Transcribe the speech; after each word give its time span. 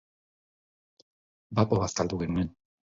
Bapo 1.59 1.81
bazkaldu 1.85 2.23
genuen. 2.27 2.55